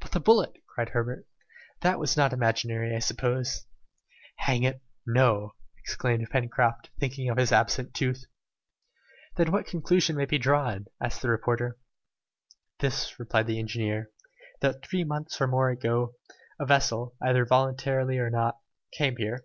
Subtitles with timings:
[0.00, 1.26] "But the bullet," cried Herbert.
[1.80, 3.66] "That was not imaginary, I suppose!"
[4.36, 8.24] "Hang it, no!" exclaimed Pencroft, thinking of his absent tooth.
[9.36, 11.76] "Then what conclusion may be drawn?" asked the reporter.
[12.78, 14.12] "This," replied the engineer,
[14.60, 16.14] "that three months or more ago,
[16.60, 18.60] a vessel, either voluntarily or not,
[18.92, 19.44] came here."